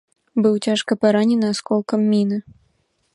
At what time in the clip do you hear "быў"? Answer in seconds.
0.45-0.55